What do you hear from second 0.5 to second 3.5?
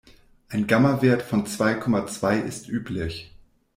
Gamma-Wert von zwei Komma zwei ist üblich.